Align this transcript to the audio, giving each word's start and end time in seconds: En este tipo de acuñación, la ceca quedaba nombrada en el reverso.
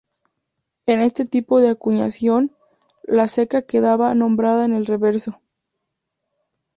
En 0.87 0.99
este 1.01 1.25
tipo 1.25 1.61
de 1.61 1.69
acuñación, 1.69 2.49
la 3.03 3.27
ceca 3.27 3.61
quedaba 3.61 4.15
nombrada 4.15 4.65
en 4.65 4.73
el 4.73 4.87
reverso. 4.87 5.39